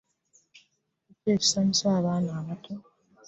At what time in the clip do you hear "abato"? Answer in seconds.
2.39-2.73